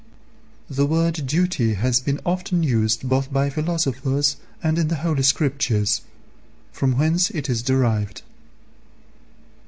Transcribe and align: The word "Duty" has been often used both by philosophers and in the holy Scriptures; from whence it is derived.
The 0.67 0.87
word 0.87 1.27
"Duty" 1.27 1.75
has 1.75 1.99
been 1.99 2.19
often 2.25 2.63
used 2.63 3.07
both 3.07 3.31
by 3.31 3.51
philosophers 3.51 4.37
and 4.63 4.79
in 4.79 4.87
the 4.87 4.95
holy 4.95 5.21
Scriptures; 5.21 6.01
from 6.71 6.97
whence 6.97 7.29
it 7.29 7.47
is 7.47 7.61
derived. 7.61 8.23